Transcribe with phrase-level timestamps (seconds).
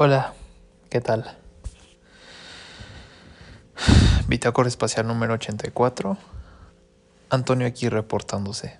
[0.00, 0.32] Hola,
[0.90, 1.36] ¿qué tal?
[4.28, 6.16] Bitácora espacial número 84.
[7.30, 8.78] Antonio aquí reportándose.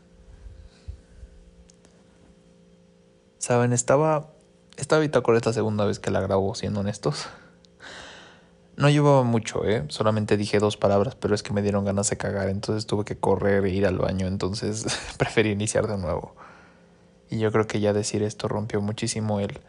[3.39, 4.29] Saben, estaba.
[4.77, 7.27] Esta bitácora es la segunda vez que la grabo, siendo honestos.
[8.77, 9.87] No llevaba mucho, ¿eh?
[9.89, 13.19] Solamente dije dos palabras, pero es que me dieron ganas de cagar, entonces tuve que
[13.19, 14.87] correr e ir al baño, entonces
[15.19, 16.37] preferí iniciar de nuevo.
[17.29, 19.61] Y yo creo que ya decir esto rompió muchísimo el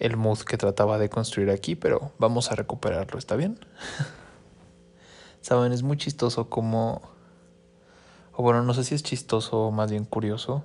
[0.00, 3.58] el mood que trataba de construir aquí, pero vamos a recuperarlo, ¿está bien?
[5.42, 7.02] Saben, es muy chistoso como...
[8.32, 10.64] O bueno, no sé si es chistoso o más bien curioso,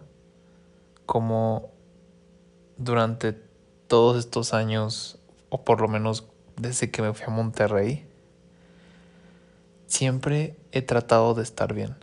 [1.05, 1.70] como
[2.77, 3.34] durante
[3.88, 6.25] todos estos años, o por lo menos
[6.55, 8.08] desde que me fui a Monterrey,
[9.88, 11.97] siempre he tratado de estar bien.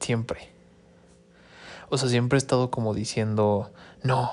[0.00, 0.50] Siempre.
[1.88, 3.72] O sea, siempre he estado como diciendo,
[4.02, 4.30] no,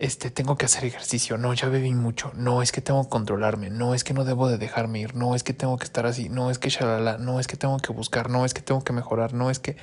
[0.00, 3.68] este, tengo que hacer ejercicio, no, ya bebí mucho, no, es que tengo que controlarme,
[3.68, 6.30] no, es que no debo de dejarme ir, no, es que tengo que estar así,
[6.30, 8.94] no, es que shalala, no, es que tengo que buscar, no, es que tengo que
[8.94, 9.76] mejorar, no, es que,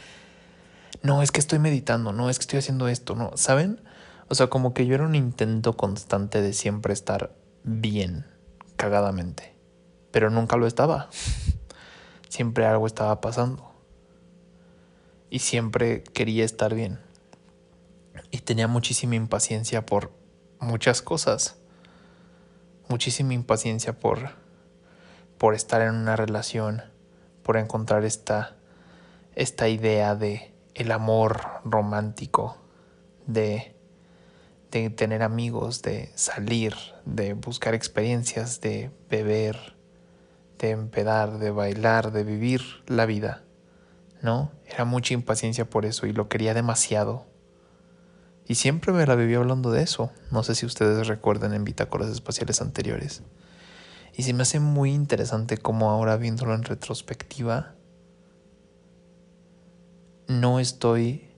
[1.04, 3.80] no, es que estoy meditando, no, es que estoy haciendo esto, no, ¿saben?
[4.28, 8.26] O sea, como que yo era un intento constante de siempre estar bien,
[8.76, 9.54] cagadamente,
[10.10, 11.10] pero nunca lo estaba.
[12.30, 13.72] Siempre algo estaba pasando.
[15.30, 17.00] Y siempre quería estar bien
[18.32, 20.12] y tenía muchísima impaciencia por
[20.60, 21.56] muchas cosas.
[22.90, 24.32] Muchísima impaciencia por,
[25.38, 26.84] por estar en una relación,
[27.44, 28.56] por encontrar esta,
[29.36, 32.58] esta idea de el amor romántico,
[33.26, 33.76] de,
[34.72, 39.76] de tener amigos, de salir, de buscar experiencias, de beber,
[40.60, 43.44] de empedar, de bailar, de vivir la vida.
[44.22, 44.52] ¿No?
[44.66, 47.28] Era mucha impaciencia por eso y lo quería demasiado
[48.48, 50.12] y siempre me la viví hablando de eso.
[50.32, 53.22] No sé si ustedes recuerdan en bitácoras espaciales anteriores.
[54.16, 57.76] Y se me hace muy interesante cómo ahora viéndolo en retrospectiva,
[60.28, 61.30] no estoy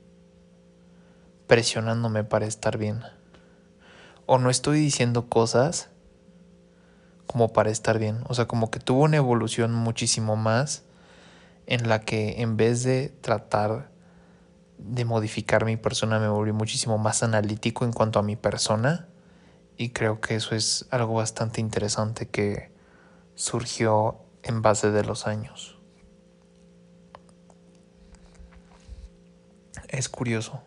[1.48, 3.02] presionándome para estar bien.
[4.28, 5.90] O no estoy diciendo cosas
[7.26, 8.20] como para estar bien.
[8.28, 10.84] O sea, como que tuvo una evolución muchísimo más
[11.66, 13.90] en la que en vez de tratar
[14.80, 19.08] de modificar mi persona me volví muchísimo más analítico en cuanto a mi persona
[19.78, 22.72] y creo que eso es algo bastante interesante que
[23.36, 25.78] surgió en base de los años.
[29.88, 30.62] Es curioso.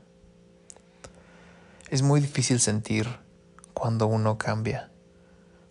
[1.90, 3.06] Es muy difícil sentir
[3.74, 4.90] cuando uno cambia,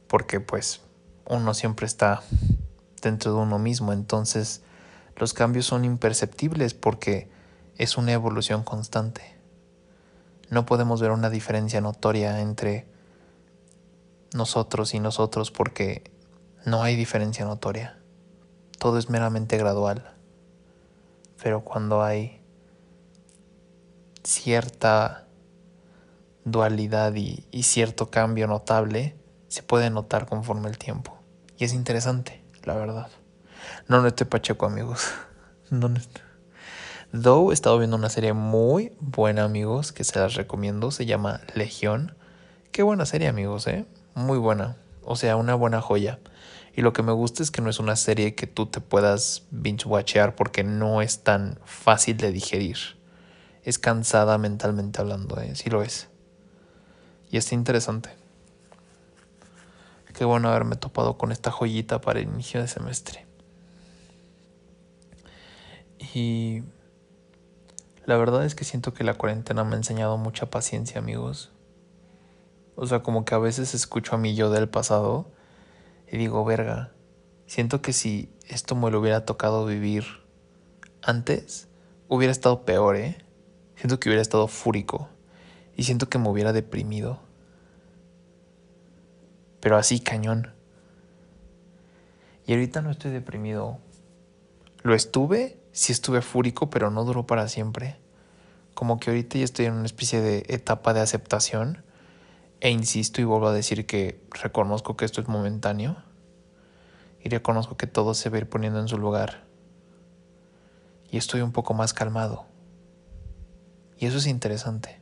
[0.07, 0.81] porque pues
[1.25, 2.21] uno siempre está
[3.01, 4.61] dentro de uno mismo, entonces
[5.15, 7.29] los cambios son imperceptibles porque
[7.81, 9.35] es una evolución constante.
[10.51, 12.85] No podemos ver una diferencia notoria entre
[14.35, 16.11] nosotros y nosotros porque
[16.63, 17.97] no hay diferencia notoria.
[18.77, 20.13] Todo es meramente gradual.
[21.41, 22.39] Pero cuando hay
[24.23, 25.25] cierta
[26.45, 29.15] dualidad y, cierto cambio notable,
[29.47, 31.17] se puede notar conforme el tiempo.
[31.57, 33.09] Y es interesante, la verdad.
[33.87, 35.03] No, no estoy pacheco, amigos.
[35.71, 36.30] No, no estoy.
[37.13, 40.91] Though he estado viendo una serie muy buena, amigos, que se las recomiendo.
[40.91, 42.15] Se llama Legión.
[42.71, 43.85] Qué buena serie, amigos, ¿eh?
[44.15, 44.77] Muy buena.
[45.03, 46.19] O sea, una buena joya.
[46.73, 49.43] Y lo que me gusta es que no es una serie que tú te puedas
[49.51, 52.77] binge-watchear porque no es tan fácil de digerir.
[53.63, 55.53] Es cansada mentalmente hablando, ¿eh?
[55.55, 56.07] Sí lo es.
[57.29, 58.09] Y está interesante.
[60.13, 63.25] Qué bueno haberme topado con esta joyita para el inicio de semestre.
[66.13, 66.63] Y
[68.05, 71.51] la verdad es que siento que la cuarentena me ha enseñado mucha paciencia, amigos.
[72.75, 75.31] O sea, como que a veces escucho a mi yo del pasado
[76.11, 76.91] y digo, verga,
[77.45, 80.03] siento que si esto me lo hubiera tocado vivir
[81.03, 81.67] antes,
[82.07, 83.17] hubiera estado peor, ¿eh?
[83.75, 85.09] Siento que hubiera estado fúrico
[85.75, 87.19] y siento que me hubiera deprimido.
[89.59, 90.53] Pero así, cañón.
[92.47, 93.77] Y ahorita no estoy deprimido.
[94.81, 97.97] Lo estuve sí estuve fúrico, pero no duró para siempre.
[98.73, 101.83] Como que ahorita ya estoy en una especie de etapa de aceptación.
[102.59, 105.97] E insisto y vuelvo a decir que reconozco que esto es momentáneo.
[107.23, 109.43] Y reconozco que todo se va a ir poniendo en su lugar.
[111.09, 112.45] Y estoy un poco más calmado.
[113.97, 114.99] Y eso es interesante.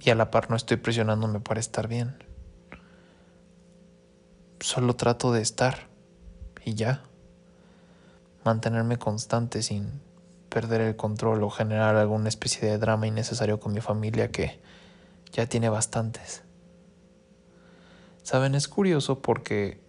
[0.00, 2.22] Y a la par no estoy presionándome para estar bien.
[4.60, 5.88] Solo trato de estar.
[6.64, 7.02] Y ya
[8.46, 10.00] mantenerme constante sin
[10.48, 14.58] perder el control o generar alguna especie de drama innecesario con mi familia que
[15.32, 16.44] ya tiene bastantes.
[18.22, 19.80] Saben, es curioso porque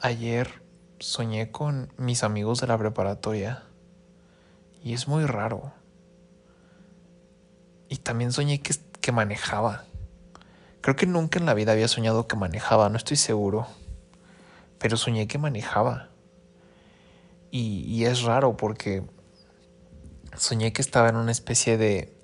[0.00, 0.62] ayer
[0.98, 3.62] soñé con mis amigos de la preparatoria
[4.82, 5.72] y es muy raro.
[7.88, 9.84] Y también soñé que, que manejaba.
[10.80, 13.66] Creo que nunca en la vida había soñado que manejaba, no estoy seguro.
[14.78, 16.10] Pero soñé que manejaba.
[17.50, 19.02] Y, y es raro porque
[20.36, 22.16] soñé que estaba en una especie de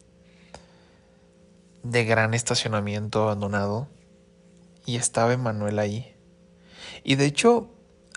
[1.83, 3.89] de gran estacionamiento abandonado
[4.87, 6.15] y estaba Emanuel ahí.
[7.05, 7.71] Y de hecho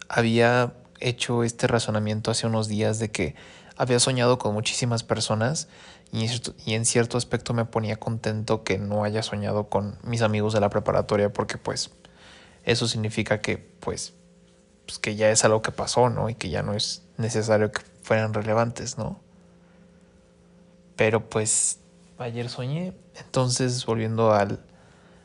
[0.07, 3.35] había hecho este razonamiento hace unos días de que
[3.75, 5.67] había soñado con muchísimas personas
[6.11, 6.29] y,
[6.73, 10.69] en cierto aspecto me ponía contento que no haya soñado con mis amigos de la
[10.69, 11.91] preparatoria porque pues
[12.63, 14.13] eso significa que pues,
[14.85, 16.29] pues que ya es algo que pasó, ¿no?
[16.29, 19.19] Y que ya no es necesario que fueran relevantes, ¿no?
[20.95, 21.79] Pero pues
[22.17, 24.63] ayer soñé, entonces volviendo al,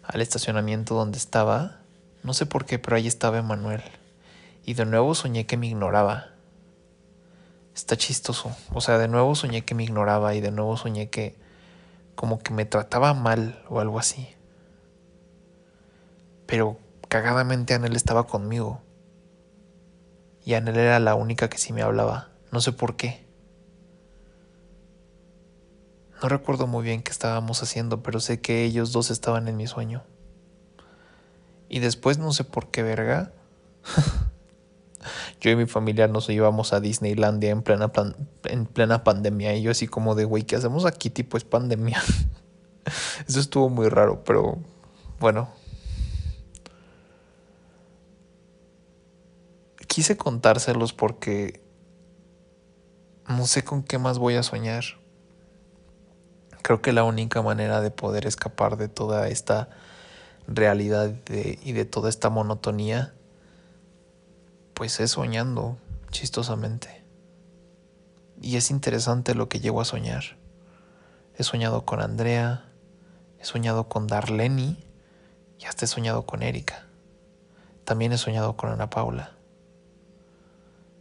[0.02, 1.80] al estacionamiento donde estaba,
[2.22, 3.82] no sé por qué, pero ahí estaba Emanuel.
[4.64, 6.28] Y de nuevo soñé que me ignoraba.
[7.74, 8.54] Está chistoso.
[8.72, 11.36] O sea, de nuevo soñé que me ignoraba y de nuevo soñé que
[12.14, 14.28] como que me trataba mal o algo así.
[16.46, 16.78] Pero
[17.08, 18.82] cagadamente Anel estaba conmigo.
[20.50, 22.30] Y Anel era la única que sí me hablaba.
[22.50, 23.24] No sé por qué.
[26.20, 29.68] No recuerdo muy bien qué estábamos haciendo, pero sé que ellos dos estaban en mi
[29.68, 30.02] sueño.
[31.68, 33.30] Y después no sé por qué verga.
[35.40, 37.92] yo y mi familia nos íbamos a Disneylandia en plena,
[38.42, 39.54] en plena pandemia.
[39.54, 41.10] Y yo así como de, güey, ¿qué hacemos aquí?
[41.10, 42.02] Tipo, es pandemia.
[43.28, 44.58] Eso estuvo muy raro, pero
[45.20, 45.59] bueno.
[49.90, 51.60] Quise contárselos porque
[53.26, 54.84] no sé con qué más voy a soñar.
[56.62, 59.68] Creo que la única manera de poder escapar de toda esta
[60.46, 63.14] realidad y de toda esta monotonía,
[64.74, 65.76] pues es soñando
[66.12, 67.02] chistosamente.
[68.40, 70.38] Y es interesante lo que llego a soñar.
[71.34, 72.70] He soñado con Andrea,
[73.40, 74.76] he soñado con Darlene
[75.58, 76.86] y hasta he soñado con Erika.
[77.82, 79.39] También he soñado con Ana Paula.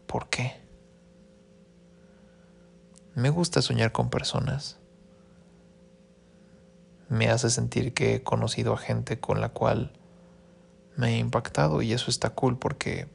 [0.10, 0.60] ¿Por qué?
[3.16, 4.80] Me gusta soñar con personas
[7.10, 9.92] me hace sentir que he conocido a gente con la cual
[10.96, 13.08] me he impactado y eso está cool porque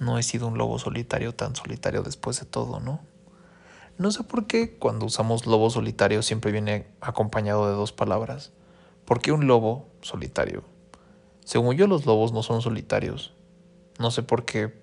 [0.00, 3.00] no he sido un lobo solitario tan solitario después de todo, ¿no?
[3.96, 8.52] No sé por qué cuando usamos lobo solitario siempre viene acompañado de dos palabras.
[9.04, 10.64] ¿Por qué un lobo solitario?
[11.44, 13.32] Según yo los lobos no son solitarios.
[14.00, 14.82] No sé por qué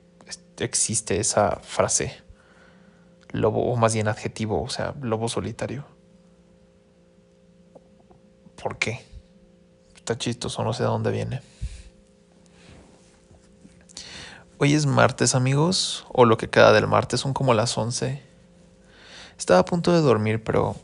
[0.66, 2.22] existe esa frase.
[3.32, 5.86] Lobo, o más bien adjetivo, o sea, lobo solitario.
[8.62, 9.00] ¿Por qué?
[9.96, 11.42] Está chistoso, no sé de dónde viene.
[14.58, 18.22] Hoy es martes, amigos, o lo que queda del martes, son como las 11.
[19.38, 20.76] Estaba a punto de dormir, pero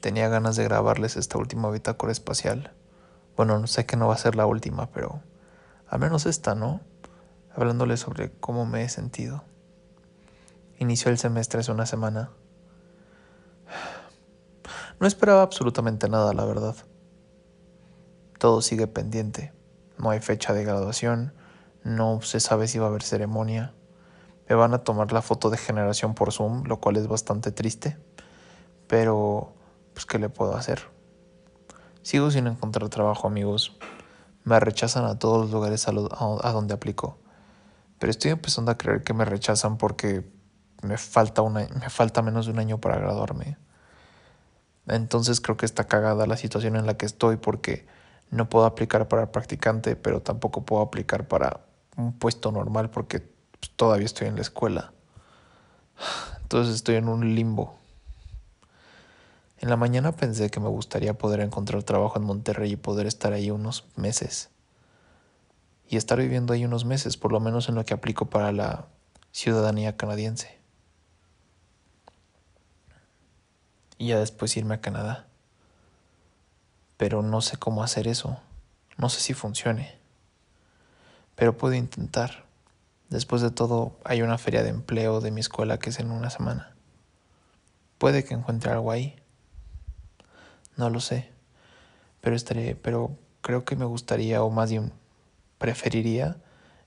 [0.00, 2.72] tenía ganas de grabarles esta última bitácora espacial.
[3.36, 5.22] Bueno, no sé que no va a ser la última, pero
[5.88, 6.80] al menos esta, ¿no?
[7.54, 9.44] Hablándoles sobre cómo me he sentido.
[10.78, 12.30] Inició el semestre hace una semana.
[15.00, 16.76] No esperaba absolutamente nada, la verdad
[18.44, 19.54] todo sigue pendiente.
[19.96, 21.32] No hay fecha de graduación,
[21.82, 23.72] no se sabe si va a haber ceremonia.
[24.46, 27.96] Me van a tomar la foto de generación por Zoom, lo cual es bastante triste.
[28.86, 29.54] Pero,
[29.94, 30.82] pues, ¿qué le puedo hacer?
[32.02, 33.78] Sigo sin encontrar trabajo, amigos.
[34.42, 37.16] Me rechazan a todos los lugares a, a donde aplico.
[38.04, 40.30] Pero estoy empezando a creer que me rechazan porque
[40.82, 43.56] me falta, una, me falta menos de un año para graduarme.
[44.86, 47.86] Entonces creo que está cagada la situación en la que estoy porque
[48.30, 51.60] no puedo aplicar para practicante, pero tampoco puedo aplicar para
[51.96, 54.92] un puesto normal porque pues, todavía estoy en la escuela.
[56.42, 57.74] Entonces estoy en un limbo.
[59.60, 63.32] En la mañana pensé que me gustaría poder encontrar trabajo en Monterrey y poder estar
[63.32, 64.50] ahí unos meses.
[65.88, 68.86] Y estar viviendo ahí unos meses, por lo menos en lo que aplico para la
[69.32, 70.58] ciudadanía canadiense.
[73.98, 75.28] Y ya después irme a Canadá
[76.96, 78.38] pero no sé cómo hacer eso.
[78.96, 79.98] No sé si funcione.
[81.34, 82.44] Pero puedo intentar.
[83.10, 86.30] Después de todo, hay una feria de empleo de mi escuela que es en una
[86.30, 86.74] semana.
[87.98, 89.16] Puede que encuentre algo ahí.
[90.76, 91.30] No lo sé.
[92.20, 94.92] Pero estaré, pero creo que me gustaría, o más bien
[95.64, 96.36] preferiría,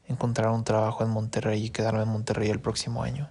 [0.08, 3.28] encontrar un trabajo en Monterrey y quedarme en Monterrey el próximo año.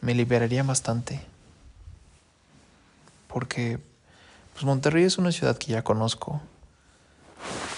[0.00, 1.20] Me liberaría bastante.
[3.26, 3.80] Porque
[4.52, 6.40] pues Monterrey es una ciudad que ya conozco.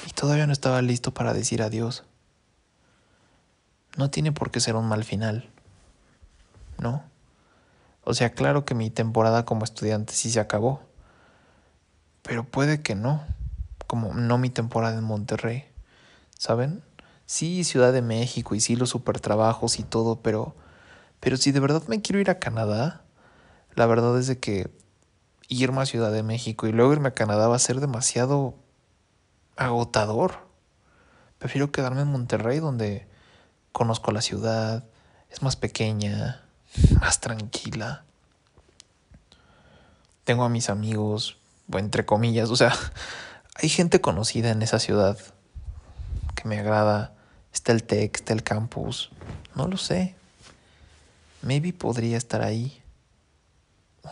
[0.06, 2.04] Y todavía no estaba listo para decir adiós.
[3.96, 5.48] No tiene por qué ser un mal final.
[6.78, 7.02] ¿No?
[8.02, 10.82] O sea, claro que mi temporada como estudiante sí se acabó.
[12.20, 13.24] Pero puede que no.
[13.86, 15.64] Como no mi temporada en Monterrey.
[16.38, 16.82] ¿Saben?
[17.26, 20.54] Sí, Ciudad de México y sí los super trabajos y todo, pero
[21.24, 23.02] pero si de verdad me quiero ir a Canadá,
[23.74, 24.70] la verdad es de que
[25.48, 28.54] irme a Ciudad de México y luego irme a Canadá va a ser demasiado
[29.56, 30.46] agotador.
[31.38, 33.08] Prefiero quedarme en Monterrey donde
[33.72, 34.84] conozco la ciudad,
[35.30, 36.42] es más pequeña,
[37.00, 38.04] más tranquila.
[40.24, 41.38] Tengo a mis amigos,
[41.72, 42.74] entre comillas, o sea,
[43.54, 45.16] hay gente conocida en esa ciudad
[46.44, 47.12] me agrada.
[47.52, 49.10] Está el TEC, está el campus,
[49.54, 50.14] no lo sé.
[51.42, 52.82] Maybe podría estar ahí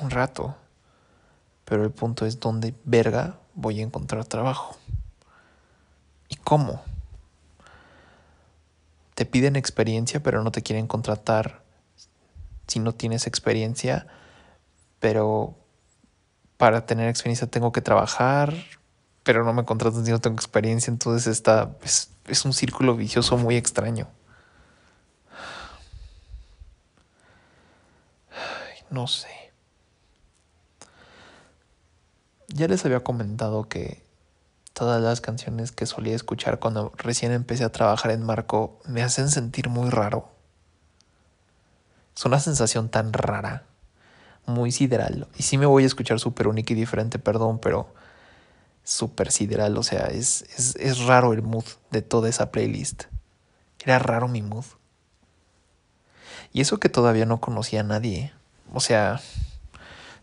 [0.01, 0.57] un rato,
[1.65, 4.77] pero el punto es dónde verga voy a encontrar trabajo.
[6.29, 6.83] ¿Y cómo?
[9.15, 11.63] Te piden experiencia, pero no te quieren contratar
[12.67, 14.07] si no tienes experiencia,
[14.99, 15.55] pero
[16.57, 18.55] para tener experiencia tengo que trabajar,
[19.23, 23.37] pero no me contratan si no tengo experiencia, entonces está, es, es un círculo vicioso
[23.37, 24.09] muy extraño.
[28.93, 29.29] no sé.
[32.49, 34.05] Ya les había comentado que
[34.75, 39.31] todas las canciones que solía escuchar cuando recién empecé a trabajar en Marco me hacen
[39.31, 40.29] sentir muy raro.
[42.15, 43.65] Es una sensación tan rara,
[44.45, 45.27] muy sideral.
[45.39, 47.95] Y sí me voy a escuchar súper única y diferente, perdón, pero
[48.85, 49.77] súper sideral.
[49.79, 53.05] O sea, es, es, es raro el mood de toda esa playlist.
[53.85, 54.65] Era raro mi mood.
[56.53, 58.33] Y eso que todavía no conocía a nadie.
[58.73, 59.21] O sea,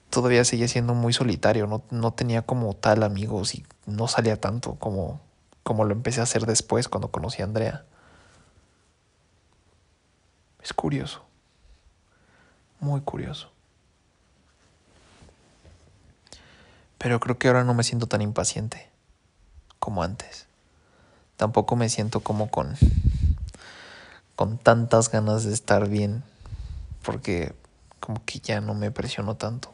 [0.10, 4.76] todavía seguía siendo muy solitario, no, no tenía como tal amigos y no salía tanto
[4.76, 5.22] como,
[5.64, 7.86] como lo empecé a hacer después cuando conocí a Andrea.
[10.62, 11.24] Es curioso,
[12.80, 13.52] muy curioso.
[17.00, 18.88] Pero creo que ahora no me siento tan impaciente
[19.80, 20.46] como antes.
[21.38, 22.78] Tampoco me siento como con
[24.36, 26.24] con tantas ganas de estar bien
[27.04, 27.54] porque
[28.00, 29.74] como que ya no me presionó tanto.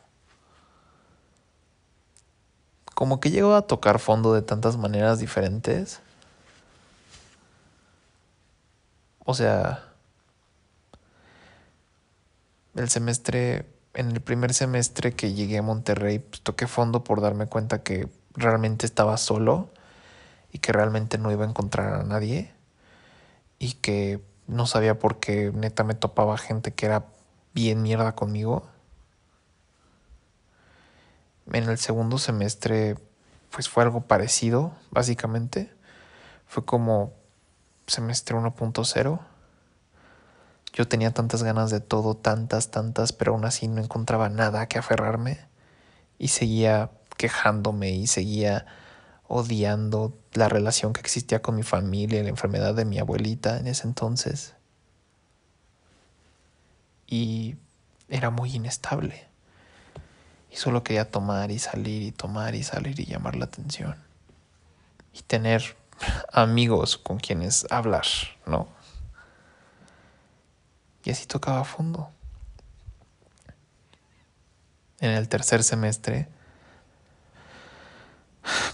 [2.95, 5.99] Como que llegó a tocar fondo de tantas maneras diferentes.
[9.25, 9.83] O sea,
[12.75, 13.65] el semestre,
[13.95, 18.09] en el primer semestre que llegué a Monterrey, pues toqué fondo por darme cuenta que
[18.33, 19.69] realmente estaba solo
[20.51, 22.53] y que realmente no iba a encontrar a nadie
[23.57, 27.05] y que no sabía por qué neta me topaba gente que era
[27.53, 28.67] bien mierda conmigo.
[31.51, 32.97] En el segundo semestre,
[33.49, 35.71] pues fue algo parecido, básicamente.
[36.47, 37.13] Fue como
[37.87, 39.19] semestre 1.0.
[40.75, 44.77] Yo tenía tantas ganas de todo, tantas, tantas, pero aún así no encontraba nada que
[44.77, 45.39] aferrarme.
[46.19, 48.67] Y seguía quejándome y seguía
[49.27, 53.87] odiando la relación que existía con mi familia, la enfermedad de mi abuelita en ese
[53.87, 54.53] entonces
[57.07, 57.55] y
[58.09, 59.27] era muy inestable.
[60.51, 63.95] Y solo quería tomar y salir y tomar y salir y llamar la atención.
[65.13, 65.75] Y tener
[66.31, 68.05] amigos con quienes hablar,
[68.45, 68.67] ¿no?
[71.05, 72.09] Y así tocaba fondo.
[74.99, 76.27] En el tercer semestre,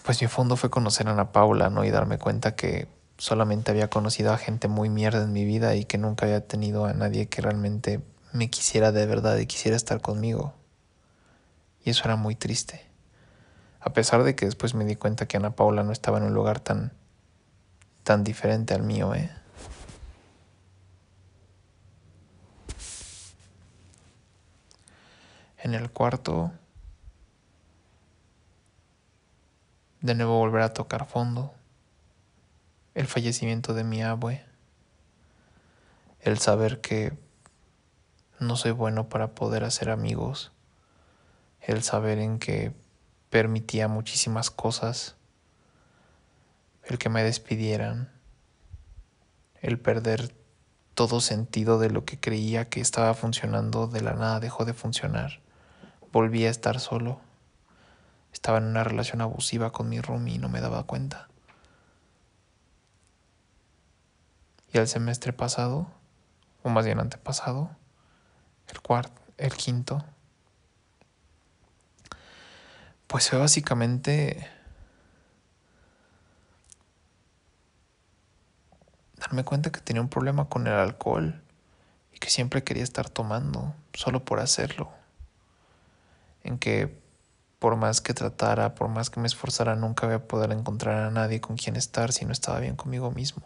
[0.04, 1.84] pues mi fondo fue conocer a Ana Paula, ¿no?
[1.84, 5.84] Y darme cuenta que solamente había conocido a gente muy mierda en mi vida y
[5.84, 10.00] que nunca había tenido a nadie que realmente me quisiera de verdad y quisiera estar
[10.00, 10.54] conmigo.
[11.84, 12.86] Y eso era muy triste.
[13.82, 16.34] A pesar de que después me di cuenta que Ana Paula no estaba en un
[16.34, 16.94] lugar tan
[18.04, 19.32] tan diferente al mío, ¿eh?
[25.64, 26.52] En el cuarto
[30.02, 31.54] de nuevo volver a tocar fondo.
[32.96, 34.44] El fallecimiento de mi abue.
[36.20, 37.14] El saber que
[38.40, 40.52] no soy bueno para poder hacer amigos.
[41.60, 42.74] El saber en que
[43.30, 45.16] permitía muchísimas cosas.
[46.86, 48.12] El que me despidieran.
[49.62, 50.34] El perder
[50.96, 55.40] todo sentido de lo que creía que estaba funcionando de la nada dejó de funcionar.
[56.12, 57.20] Volví a estar solo.
[58.34, 61.28] Estaba en una relación abusiva con mi roomie y no me daba cuenta.
[64.74, 65.88] Y el semestre pasado,
[66.64, 67.70] o más bien antepasado,
[68.68, 70.04] el cuarto, el quinto,
[73.08, 74.48] pues fue básicamente
[79.18, 81.42] darme cuenta que tenía un problema con el alcohol
[82.14, 85.01] y que siempre quería estar tomando, solo por hacerlo.
[86.44, 87.02] En que
[87.62, 91.12] por más que tratara, por más que me esforzara, nunca voy a poder encontrar a
[91.12, 93.44] nadie con quien estar si no estaba bien conmigo mismo.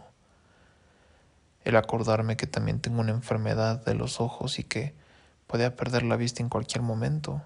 [1.65, 4.93] El acordarme que también tengo una enfermedad de los ojos y que
[5.47, 7.41] podía perder la vista en cualquier momento.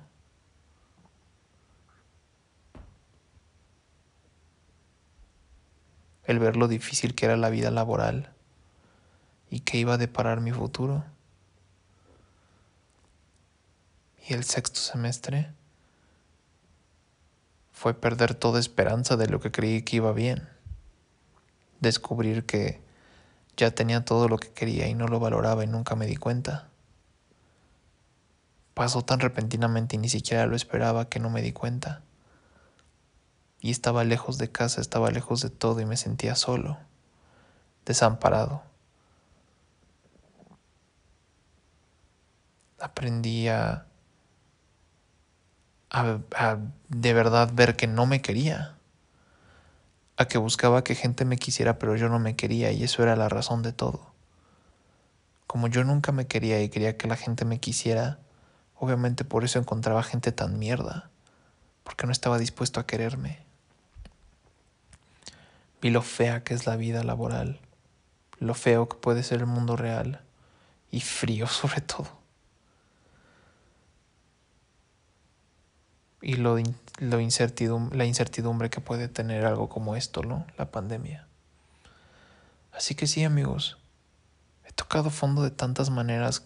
[6.25, 8.29] El ver lo difícil que era la vida laboral
[9.49, 11.03] y que iba a deparar mi futuro.
[14.27, 15.51] Y el sexto semestre
[17.79, 20.49] fue perder toda esperanza de lo que creí que iba bien.
[21.79, 22.81] Descubrir que
[23.55, 26.69] ya tenía todo lo que quería y no lo valoraba y nunca me di cuenta.
[28.73, 32.01] Pasó tan repentinamente y ni siquiera lo esperaba que no me di cuenta.
[33.61, 36.77] Y estaba lejos de casa, estaba lejos de todo y me sentía solo,
[37.85, 38.63] desamparado.
[42.79, 43.88] Aprendí a
[45.89, 46.57] a,
[46.89, 48.75] de verdad ver que no me quería,
[50.17, 53.15] a que buscaba que gente me quisiera pero yo no me quería y eso era
[53.15, 54.11] la razón de todo.
[55.47, 58.19] Como yo nunca me quería y quería que la gente me quisiera,
[58.75, 61.09] obviamente por eso encontraba gente tan mierda,
[61.83, 63.39] porque no estaba dispuesto a quererme.
[65.81, 67.59] Vi lo fea que es la vida laboral,
[68.37, 70.21] lo feo que puede ser el mundo real
[70.91, 72.18] y frío sobre todo.
[76.21, 76.57] Y lo,
[76.99, 80.45] lo la incertidumbre que puede tener algo como esto, ¿no?
[80.57, 81.27] La pandemia.
[82.71, 83.77] Así que sí, amigos,
[84.65, 86.43] he tocado fondo de tantas maneras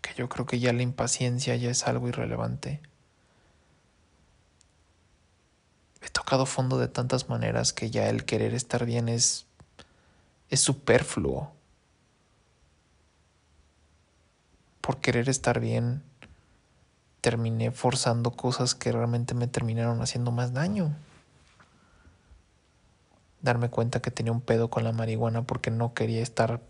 [0.00, 2.80] que yo creo que ya la impaciencia ya es algo irrelevante.
[6.02, 9.46] He tocado fondo de tantas maneras que ya el querer estar bien es
[10.50, 11.52] es superfluo.
[14.80, 16.02] Por querer estar bien
[17.24, 20.94] terminé forzando cosas que realmente me terminaron haciendo más daño.
[23.40, 26.60] Darme cuenta que tenía un pedo con la marihuana porque no quería estar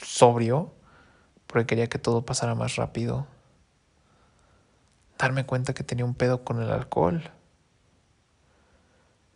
[0.00, 0.72] sobrio,
[1.48, 3.26] porque quería que todo pasara más rápido.
[5.18, 7.28] Darme cuenta que tenía un pedo con el alcohol,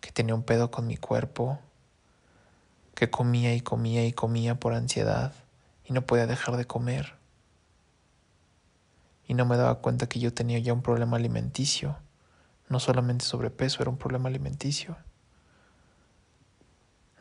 [0.01, 1.59] que tenía un pedo con mi cuerpo,
[2.95, 5.33] que comía y comía y comía por ansiedad
[5.85, 7.20] y no podía dejar de comer
[9.31, 11.97] y no me daba cuenta que yo tenía ya un problema alimenticio.
[12.69, 14.97] No solamente sobrepeso, era un problema alimenticio.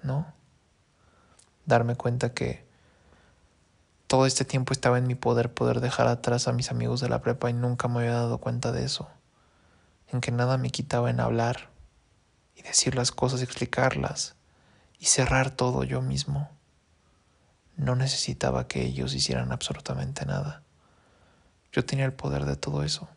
[0.02, 0.26] ¿No?
[1.68, 2.66] Darme cuenta que
[4.08, 7.22] todo este tiempo estaba en mi poder poder dejar atrás a mis amigos de la
[7.22, 9.08] prepa y nunca me había dado cuenta de eso.
[10.08, 11.70] En que nada me quitaba en hablar
[12.56, 14.36] y decir las cosas, explicarlas
[14.98, 16.50] y cerrar todo yo mismo.
[17.78, 20.64] No necesitaba que ellos hicieran absolutamente nada.
[21.72, 23.08] Yo tenía el poder de todo eso.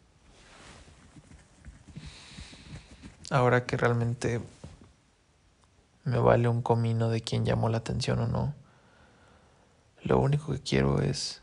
[3.30, 4.40] Ahora que realmente
[6.04, 8.54] me vale un comino de quien llamó la atención o no,
[10.02, 11.42] lo único que quiero es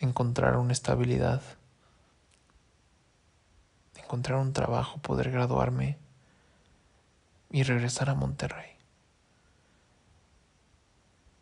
[0.00, 1.42] encontrar una estabilidad,
[3.94, 5.98] encontrar un trabajo, poder graduarme
[7.50, 8.70] y regresar a Monterrey.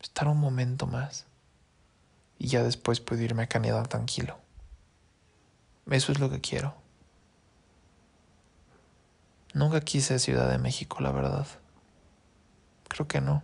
[0.01, 1.27] Estar un momento más
[2.45, 4.37] y ya después puedo irme a Canadá tranquilo.
[5.91, 6.75] Eso es lo que quiero.
[9.55, 11.47] Nunca quise Ciudad de México, la verdad.
[12.87, 13.43] Creo que no.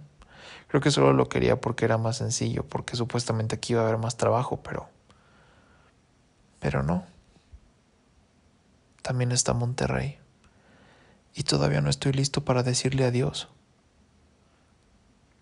[0.69, 3.97] Creo que solo lo quería porque era más sencillo, porque supuestamente aquí iba a haber
[3.97, 4.91] más trabajo, pero...
[6.59, 7.07] Pero no.
[9.01, 10.19] También está Monterrey.
[11.35, 13.49] Y todavía no estoy listo para decirle adiós.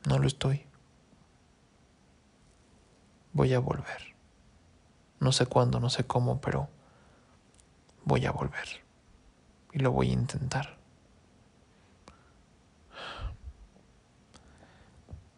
[0.06, 0.67] No lo estoy
[3.38, 4.16] voy a volver.
[5.20, 6.68] No sé cuándo, no sé cómo, pero
[8.04, 8.68] voy a volver.
[9.72, 10.76] Y lo voy a intentar.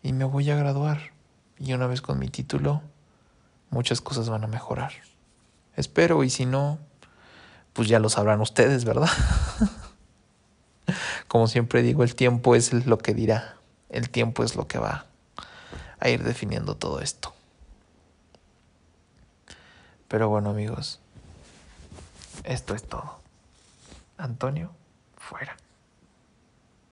[0.03, 1.13] Y me voy a graduar.
[1.59, 2.81] Y una vez con mi título,
[3.69, 4.93] muchas cosas van a mejorar.
[5.77, 6.79] Espero, y si no,
[7.75, 9.11] pues ya lo sabrán ustedes, ¿verdad?
[11.29, 13.57] Como siempre digo, el tiempo es lo que dirá.
[13.91, 15.05] El tiempo es lo que va
[15.99, 17.35] a ir definiendo todo esto.
[20.11, 20.99] Pero bueno amigos,
[22.43, 23.21] esto es todo.
[24.19, 24.73] Antonio,
[25.17, 25.57] fuera.